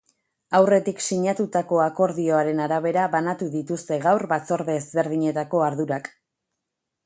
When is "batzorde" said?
4.35-4.81